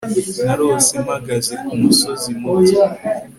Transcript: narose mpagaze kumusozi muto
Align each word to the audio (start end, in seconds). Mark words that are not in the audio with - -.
narose 0.45 0.93
mpagaze 1.05 1.53
kumusozi 1.65 2.29
muto 2.39 2.79